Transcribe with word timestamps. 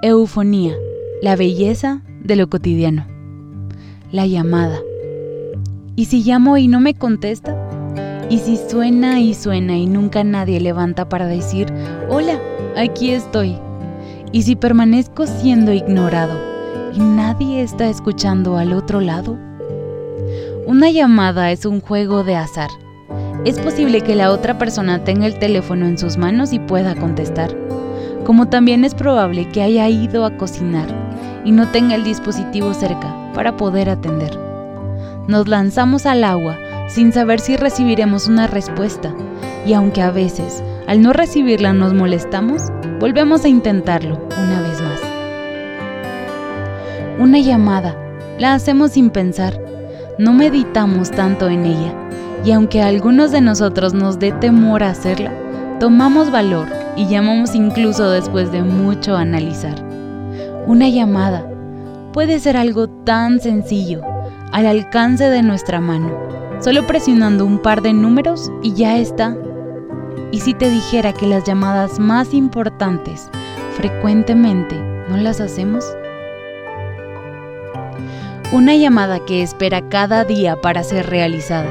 Eufonía, 0.00 0.76
la 1.22 1.34
belleza 1.34 2.02
de 2.22 2.36
lo 2.36 2.48
cotidiano. 2.48 3.04
La 4.12 4.26
llamada. 4.26 4.78
¿Y 5.96 6.04
si 6.04 6.22
llamo 6.22 6.56
y 6.56 6.68
no 6.68 6.78
me 6.78 6.94
contesta? 6.94 7.56
¿Y 8.30 8.38
si 8.38 8.56
suena 8.56 9.18
y 9.18 9.34
suena 9.34 9.76
y 9.76 9.86
nunca 9.86 10.22
nadie 10.22 10.60
levanta 10.60 11.08
para 11.08 11.26
decir, 11.26 11.66
hola, 12.08 12.40
aquí 12.76 13.10
estoy? 13.10 13.58
¿Y 14.30 14.42
si 14.42 14.54
permanezco 14.54 15.26
siendo 15.26 15.72
ignorado 15.72 16.38
y 16.94 17.00
nadie 17.00 17.62
está 17.62 17.88
escuchando 17.88 18.56
al 18.56 18.74
otro 18.74 19.00
lado? 19.00 19.36
Una 20.64 20.92
llamada 20.92 21.50
es 21.50 21.66
un 21.66 21.80
juego 21.80 22.22
de 22.22 22.36
azar. 22.36 22.70
Es 23.44 23.58
posible 23.58 24.02
que 24.02 24.14
la 24.14 24.30
otra 24.30 24.58
persona 24.58 25.02
tenga 25.02 25.26
el 25.26 25.40
teléfono 25.40 25.86
en 25.86 25.98
sus 25.98 26.18
manos 26.18 26.52
y 26.52 26.60
pueda 26.60 26.94
contestar 26.94 27.52
como 28.28 28.46
también 28.46 28.84
es 28.84 28.92
probable 28.92 29.48
que 29.48 29.62
haya 29.62 29.88
ido 29.88 30.26
a 30.26 30.36
cocinar 30.36 30.86
y 31.46 31.50
no 31.50 31.70
tenga 31.70 31.94
el 31.94 32.04
dispositivo 32.04 32.74
cerca 32.74 33.16
para 33.32 33.56
poder 33.56 33.88
atender. 33.88 34.38
Nos 35.26 35.48
lanzamos 35.48 36.04
al 36.04 36.22
agua 36.22 36.58
sin 36.88 37.10
saber 37.10 37.40
si 37.40 37.56
recibiremos 37.56 38.28
una 38.28 38.46
respuesta 38.46 39.14
y 39.64 39.72
aunque 39.72 40.02
a 40.02 40.10
veces 40.10 40.62
al 40.86 41.00
no 41.00 41.14
recibirla 41.14 41.72
nos 41.72 41.94
molestamos, 41.94 42.64
volvemos 43.00 43.46
a 43.46 43.48
intentarlo 43.48 44.20
una 44.36 44.60
vez 44.60 44.82
más. 44.82 45.00
Una 47.18 47.38
llamada, 47.38 47.96
la 48.38 48.52
hacemos 48.52 48.90
sin 48.90 49.08
pensar, 49.08 49.58
no 50.18 50.34
meditamos 50.34 51.10
tanto 51.10 51.48
en 51.48 51.64
ella 51.64 51.94
y 52.44 52.52
aunque 52.52 52.82
a 52.82 52.88
algunos 52.88 53.32
de 53.32 53.40
nosotros 53.40 53.94
nos 53.94 54.18
dé 54.18 54.32
temor 54.32 54.82
hacerla, 54.82 55.32
tomamos 55.80 56.30
valor 56.30 56.77
y 56.98 57.06
llamamos 57.06 57.54
incluso 57.54 58.10
después 58.10 58.50
de 58.50 58.62
mucho 58.62 59.16
analizar. 59.16 59.80
Una 60.66 60.88
llamada 60.88 61.48
puede 62.12 62.40
ser 62.40 62.56
algo 62.56 62.88
tan 62.88 63.40
sencillo, 63.40 64.02
al 64.50 64.66
alcance 64.66 65.30
de 65.30 65.42
nuestra 65.42 65.80
mano, 65.80 66.10
solo 66.58 66.84
presionando 66.88 67.46
un 67.46 67.60
par 67.60 67.82
de 67.82 67.92
números 67.92 68.50
y 68.64 68.72
ya 68.74 68.98
está. 68.98 69.36
¿Y 70.32 70.40
si 70.40 70.54
te 70.54 70.68
dijera 70.68 71.12
que 71.12 71.28
las 71.28 71.44
llamadas 71.44 72.00
más 72.00 72.34
importantes 72.34 73.30
frecuentemente 73.76 74.74
no 75.08 75.18
las 75.18 75.40
hacemos? 75.40 75.84
Una 78.50 78.74
llamada 78.74 79.20
que 79.24 79.42
espera 79.42 79.88
cada 79.88 80.24
día 80.24 80.60
para 80.60 80.82
ser 80.82 81.08
realizada, 81.08 81.70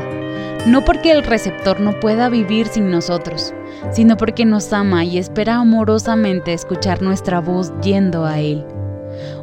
no 0.67 0.83
porque 0.83 1.11
el 1.11 1.23
receptor 1.23 1.79
no 1.79 1.97
pueda 1.99 2.27
vivir 2.27 2.67
sin 2.67 2.91
nosotros, 2.91 3.53
sino 3.91 4.17
porque 4.17 4.45
nos 4.45 4.73
ama 4.73 5.05
y 5.05 5.17
espera 5.17 5.55
amorosamente 5.55 6.51
escuchar 6.51 7.01
nuestra 7.01 7.39
voz 7.39 7.71
yendo 7.81 8.25
a 8.25 8.39
Él. 8.39 8.65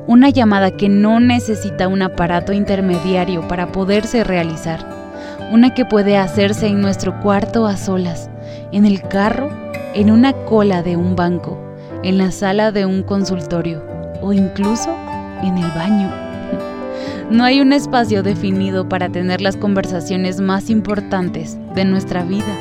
Una 0.07 0.29
llamada 0.29 0.71
que 0.71 0.91
no 0.91 1.21
necesita 1.21 1.89
un 1.89 2.03
aparato 2.03 2.53
intermediario 2.53 3.49
para 3.49 3.73
poderse 3.73 4.23
realizar. 4.23 4.87
Una 5.51 5.73
que 5.73 5.87
puede 5.87 6.19
hacerse 6.19 6.67
en 6.67 6.83
nuestro 6.83 7.19
cuarto 7.21 7.67
a 7.67 7.79
solas, 7.79 8.29
en 8.71 8.85
el 8.85 9.01
carro, 9.01 9.49
en 9.95 10.11
una 10.11 10.35
cola 10.35 10.83
de 10.83 10.97
un 10.97 11.17
banco, 11.17 11.59
en 12.03 12.19
la 12.19 12.33
sala 12.33 12.71
de 12.71 12.85
un 12.85 13.03
consultorio 13.03 13.83
o 14.21 14.35
incluso 14.35 14.95
en 15.43 15.57
el 15.57 15.71
baño. 15.71 16.24
No 17.31 17.45
hay 17.45 17.61
un 17.61 17.73
espacio 17.73 18.23
definido 18.23 18.89
para 18.89 19.09
tener 19.09 19.41
las 19.41 19.57
conversaciones 19.57 20.41
más 20.41 20.71
importantes 20.71 21.59
de 21.75 21.85
nuestra 21.85 22.23
vida 22.23 22.55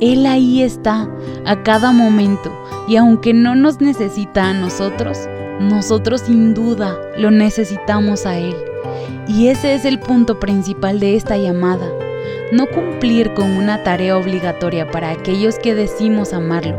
él 0.00 0.26
ahí 0.26 0.62
está 0.62 1.08
a 1.44 1.62
cada 1.64 1.90
momento 1.90 2.52
y 2.86 2.96
aunque 2.96 3.34
no 3.34 3.56
nos 3.56 3.80
necesita 3.80 4.48
a 4.48 4.54
nosotros, 4.54 5.18
nosotros 5.60 6.20
sin 6.20 6.54
duda 6.54 6.96
lo 7.16 7.32
necesitamos 7.32 8.24
a 8.24 8.38
Él. 8.38 8.54
Y 9.26 9.48
ese 9.48 9.74
es 9.74 9.84
el 9.84 9.98
punto 9.98 10.38
principal 10.38 11.00
de 11.00 11.16
esta 11.16 11.36
llamada. 11.36 11.90
No 12.52 12.66
cumplir 12.66 13.34
con 13.34 13.50
una 13.50 13.82
tarea 13.82 14.16
obligatoria 14.16 14.88
para 14.88 15.10
aquellos 15.10 15.58
que 15.58 15.74
decimos 15.74 16.32
amarlo, 16.32 16.78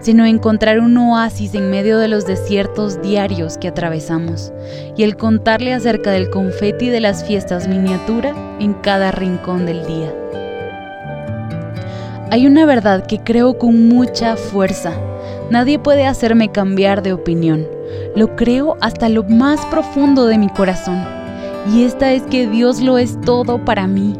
sino 0.00 0.26
encontrar 0.26 0.80
un 0.80 0.96
oasis 0.96 1.54
en 1.54 1.70
medio 1.70 1.98
de 1.98 2.08
los 2.08 2.26
desiertos 2.26 3.00
diarios 3.02 3.58
que 3.58 3.68
atravesamos 3.68 4.52
y 4.96 5.02
el 5.02 5.16
contarle 5.16 5.74
acerca 5.74 6.10
del 6.10 6.30
confeti 6.30 6.88
de 6.88 7.00
las 7.00 7.24
fiestas 7.24 7.68
miniatura 7.68 8.34
en 8.60 8.74
cada 8.74 9.10
rincón 9.10 9.66
del 9.66 9.86
día. 9.86 10.12
Hay 12.30 12.46
una 12.46 12.66
verdad 12.66 13.06
que 13.06 13.20
creo 13.20 13.56
con 13.58 13.88
mucha 13.88 14.36
fuerza. 14.36 14.92
Nadie 15.50 15.78
puede 15.78 16.06
hacerme 16.06 16.50
cambiar 16.52 17.02
de 17.02 17.14
opinión. 17.14 17.66
Lo 18.14 18.36
creo 18.36 18.76
hasta 18.82 19.08
lo 19.08 19.24
más 19.24 19.64
profundo 19.66 20.26
de 20.26 20.36
mi 20.36 20.48
corazón. 20.50 21.02
Y 21.72 21.84
esta 21.84 22.12
es 22.12 22.22
que 22.24 22.46
Dios 22.46 22.80
lo 22.80 22.98
es 22.98 23.18
todo 23.22 23.64
para 23.64 23.86
mí. 23.86 24.14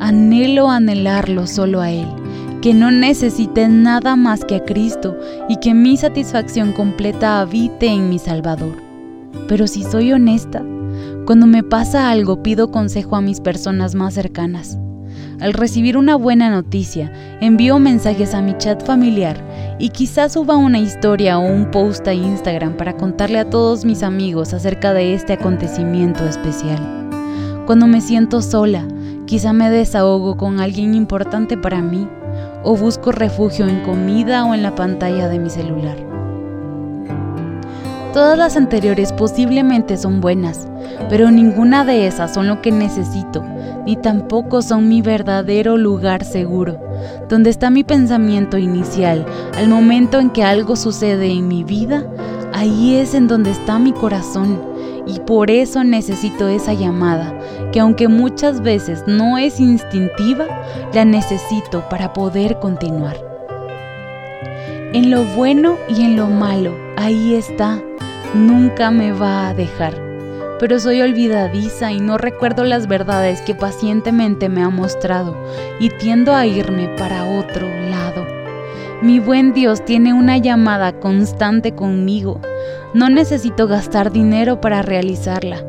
Anhelo 0.00 0.68
anhelarlo 0.68 1.46
solo 1.46 1.80
a 1.80 1.90
Él. 1.90 2.21
Que 2.62 2.74
no 2.74 2.92
necesite 2.92 3.66
nada 3.66 4.14
más 4.14 4.44
que 4.44 4.54
a 4.54 4.64
Cristo 4.64 5.18
y 5.48 5.56
que 5.56 5.74
mi 5.74 5.96
satisfacción 5.96 6.70
completa 6.72 7.40
habite 7.40 7.88
en 7.88 8.08
mi 8.08 8.20
Salvador. 8.20 8.76
Pero 9.48 9.66
si 9.66 9.82
soy 9.82 10.12
honesta, 10.12 10.64
cuando 11.26 11.48
me 11.48 11.64
pasa 11.64 12.08
algo 12.08 12.40
pido 12.44 12.70
consejo 12.70 13.16
a 13.16 13.20
mis 13.20 13.40
personas 13.40 13.96
más 13.96 14.14
cercanas. 14.14 14.78
Al 15.40 15.54
recibir 15.54 15.96
una 15.96 16.14
buena 16.14 16.50
noticia, 16.50 17.12
envío 17.40 17.80
mensajes 17.80 18.32
a 18.32 18.40
mi 18.40 18.56
chat 18.58 18.86
familiar 18.86 19.44
y 19.80 19.88
quizás 19.88 20.34
suba 20.34 20.56
una 20.56 20.78
historia 20.78 21.40
o 21.40 21.44
un 21.44 21.68
post 21.72 22.06
a 22.06 22.14
Instagram 22.14 22.76
para 22.76 22.96
contarle 22.96 23.40
a 23.40 23.50
todos 23.50 23.84
mis 23.84 24.04
amigos 24.04 24.54
acerca 24.54 24.92
de 24.92 25.14
este 25.14 25.32
acontecimiento 25.32 26.24
especial. 26.24 26.78
Cuando 27.66 27.88
me 27.88 28.00
siento 28.00 28.40
sola, 28.40 28.86
quizá 29.26 29.52
me 29.52 29.68
desahogo 29.68 30.36
con 30.36 30.60
alguien 30.60 30.94
importante 30.94 31.56
para 31.58 31.82
mí 31.82 32.06
o 32.62 32.76
busco 32.76 33.12
refugio 33.12 33.66
en 33.66 33.82
comida 33.82 34.44
o 34.44 34.54
en 34.54 34.62
la 34.62 34.74
pantalla 34.74 35.28
de 35.28 35.38
mi 35.38 35.50
celular. 35.50 35.96
Todas 38.12 38.36
las 38.36 38.56
anteriores 38.56 39.12
posiblemente 39.12 39.96
son 39.96 40.20
buenas, 40.20 40.68
pero 41.08 41.30
ninguna 41.30 41.84
de 41.84 42.06
esas 42.06 42.34
son 42.34 42.46
lo 42.46 42.60
que 42.60 42.70
necesito 42.70 43.42
ni 43.84 43.96
tampoco 43.96 44.62
son 44.62 44.88
mi 44.88 45.02
verdadero 45.02 45.76
lugar 45.76 46.24
seguro, 46.24 46.78
donde 47.28 47.50
está 47.50 47.70
mi 47.70 47.84
pensamiento 47.84 48.58
inicial. 48.58 49.26
Al 49.56 49.68
momento 49.68 50.20
en 50.20 50.30
que 50.30 50.44
algo 50.44 50.76
sucede 50.76 51.30
en 51.30 51.48
mi 51.48 51.64
vida, 51.64 52.04
ahí 52.52 52.96
es 52.96 53.14
en 53.14 53.28
donde 53.28 53.50
está 53.50 53.78
mi 53.78 53.92
corazón. 53.92 54.71
Y 55.06 55.20
por 55.20 55.50
eso 55.50 55.84
necesito 55.84 56.48
esa 56.48 56.72
llamada, 56.72 57.38
que 57.72 57.80
aunque 57.80 58.08
muchas 58.08 58.60
veces 58.62 59.04
no 59.06 59.38
es 59.38 59.60
instintiva, 59.60 60.46
la 60.94 61.04
necesito 61.04 61.88
para 61.88 62.12
poder 62.12 62.58
continuar. 62.58 63.16
En 64.92 65.10
lo 65.10 65.24
bueno 65.24 65.76
y 65.88 66.04
en 66.04 66.16
lo 66.16 66.28
malo, 66.28 66.76
ahí 66.96 67.34
está. 67.34 67.82
Nunca 68.34 68.90
me 68.90 69.12
va 69.12 69.48
a 69.48 69.54
dejar 69.54 70.12
pero 70.62 70.78
soy 70.78 71.02
olvidadiza 71.02 71.90
y 71.90 71.98
no 71.98 72.18
recuerdo 72.18 72.62
las 72.62 72.86
verdades 72.86 73.40
que 73.40 73.52
pacientemente 73.52 74.48
me 74.48 74.62
ha 74.62 74.68
mostrado 74.68 75.36
y 75.80 75.88
tiendo 75.88 76.36
a 76.36 76.46
irme 76.46 76.86
para 76.96 77.24
otro 77.24 77.66
lado. 77.90 78.24
Mi 79.02 79.18
buen 79.18 79.54
Dios 79.54 79.84
tiene 79.84 80.14
una 80.14 80.38
llamada 80.38 80.92
constante 81.00 81.74
conmigo. 81.74 82.40
No 82.94 83.08
necesito 83.08 83.66
gastar 83.66 84.12
dinero 84.12 84.60
para 84.60 84.82
realizarla, 84.82 85.64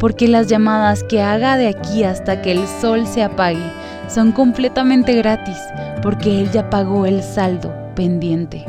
porque 0.00 0.26
las 0.26 0.48
llamadas 0.48 1.04
que 1.04 1.22
haga 1.22 1.56
de 1.56 1.68
aquí 1.68 2.02
hasta 2.02 2.42
que 2.42 2.50
el 2.50 2.66
sol 2.80 3.06
se 3.06 3.22
apague 3.22 3.62
son 4.08 4.32
completamente 4.32 5.14
gratis, 5.14 5.56
porque 6.02 6.40
Él 6.40 6.50
ya 6.50 6.70
pagó 6.70 7.06
el 7.06 7.22
saldo 7.22 7.72
pendiente. 7.94 8.64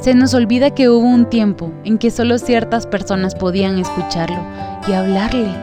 Se 0.00 0.14
nos 0.14 0.32
olvida 0.32 0.70
que 0.70 0.88
hubo 0.88 1.06
un 1.06 1.28
tiempo 1.28 1.70
en 1.84 1.98
que 1.98 2.10
solo 2.10 2.38
ciertas 2.38 2.86
personas 2.86 3.34
podían 3.34 3.78
escucharlo 3.78 4.42
y 4.88 4.92
hablarle. 4.92 5.54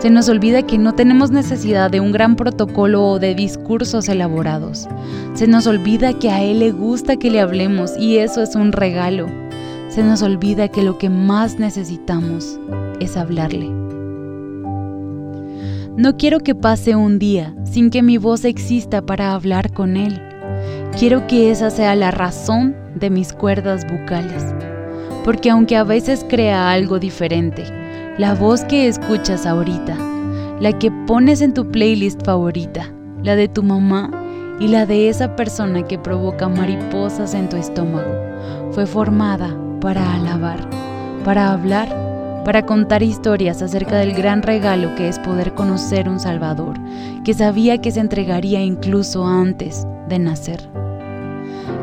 Se 0.00 0.10
nos 0.10 0.28
olvida 0.28 0.62
que 0.62 0.76
no 0.76 0.96
tenemos 0.96 1.30
necesidad 1.30 1.88
de 1.88 2.00
un 2.00 2.10
gran 2.10 2.34
protocolo 2.34 3.06
o 3.06 3.18
de 3.20 3.36
discursos 3.36 4.08
elaborados. 4.08 4.88
Se 5.34 5.46
nos 5.46 5.68
olvida 5.68 6.18
que 6.18 6.30
a 6.30 6.42
Él 6.42 6.58
le 6.58 6.72
gusta 6.72 7.16
que 7.16 7.30
le 7.30 7.40
hablemos 7.40 7.96
y 7.96 8.18
eso 8.18 8.42
es 8.42 8.56
un 8.56 8.72
regalo. 8.72 9.45
Se 9.96 10.02
nos 10.02 10.20
olvida 10.20 10.68
que 10.68 10.82
lo 10.82 10.98
que 10.98 11.08
más 11.08 11.58
necesitamos 11.58 12.60
es 13.00 13.16
hablarle. 13.16 13.70
No 15.96 16.18
quiero 16.18 16.40
que 16.40 16.54
pase 16.54 16.94
un 16.94 17.18
día 17.18 17.54
sin 17.64 17.88
que 17.88 18.02
mi 18.02 18.18
voz 18.18 18.44
exista 18.44 19.00
para 19.00 19.32
hablar 19.32 19.72
con 19.72 19.96
Él. 19.96 20.20
Quiero 20.98 21.26
que 21.26 21.50
esa 21.50 21.70
sea 21.70 21.96
la 21.96 22.10
razón 22.10 22.76
de 22.94 23.08
mis 23.08 23.32
cuerdas 23.32 23.86
bucales, 23.90 24.44
porque 25.24 25.48
aunque 25.48 25.76
a 25.76 25.84
veces 25.84 26.26
crea 26.28 26.70
algo 26.72 26.98
diferente, 26.98 27.64
la 28.18 28.34
voz 28.34 28.64
que 28.64 28.88
escuchas 28.88 29.46
ahorita, 29.46 29.96
la 30.60 30.78
que 30.78 30.90
pones 31.06 31.40
en 31.40 31.54
tu 31.54 31.70
playlist 31.70 32.22
favorita, 32.22 32.92
la 33.22 33.34
de 33.34 33.48
tu 33.48 33.62
mamá, 33.62 34.10
y 34.60 34.68
la 34.68 34.84
de 34.84 35.08
esa 35.08 35.36
persona 35.36 35.84
que 35.84 35.98
provoca 35.98 36.50
mariposas 36.50 37.32
en 37.32 37.48
tu 37.48 37.56
estómago 37.56 38.12
fue 38.72 38.84
formada 38.84 39.56
para 39.80 40.14
alabar, 40.14 40.68
para 41.24 41.52
hablar, 41.52 42.42
para 42.44 42.64
contar 42.64 43.02
historias 43.02 43.62
acerca 43.62 43.96
del 43.96 44.14
gran 44.14 44.42
regalo 44.42 44.94
que 44.94 45.08
es 45.08 45.18
poder 45.18 45.54
conocer 45.54 46.08
un 46.08 46.20
Salvador, 46.20 46.76
que 47.24 47.34
sabía 47.34 47.78
que 47.78 47.90
se 47.90 48.00
entregaría 48.00 48.62
incluso 48.62 49.26
antes 49.26 49.86
de 50.08 50.18
nacer. 50.18 50.68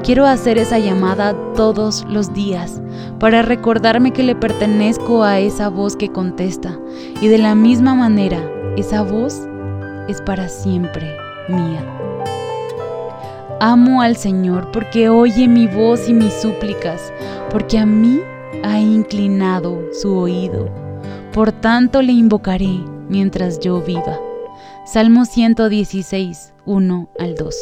Quiero 0.03 0.25
hacer 0.25 0.57
esa 0.57 0.79
llamada 0.79 1.35
todos 1.55 2.05
los 2.09 2.33
días 2.33 2.81
para 3.19 3.41
recordarme 3.41 4.11
que 4.11 4.23
le 4.23 4.35
pertenezco 4.35 5.23
a 5.23 5.39
esa 5.39 5.69
voz 5.69 5.95
que 5.95 6.09
contesta 6.09 6.77
y 7.21 7.27
de 7.27 7.37
la 7.37 7.55
misma 7.55 7.95
manera 7.95 8.39
esa 8.77 9.01
voz 9.01 9.47
es 10.07 10.21
para 10.21 10.49
siempre 10.49 11.15
mía. 11.47 11.81
Amo 13.59 14.01
al 14.01 14.17
Señor 14.17 14.71
porque 14.71 15.09
oye 15.09 15.47
mi 15.47 15.67
voz 15.67 16.09
y 16.09 16.13
mis 16.13 16.33
súplicas, 16.33 17.13
porque 17.49 17.77
a 17.77 17.85
mí 17.85 18.19
ha 18.63 18.79
inclinado 18.79 19.79
su 19.93 20.15
oído. 20.15 20.69
Por 21.33 21.51
tanto 21.51 22.01
le 22.01 22.11
invocaré 22.11 22.79
mientras 23.09 23.59
yo 23.59 23.81
viva. 23.81 24.19
Salmo 24.85 25.25
116, 25.25 26.53
1 26.65 27.09
al 27.19 27.35
2. 27.35 27.55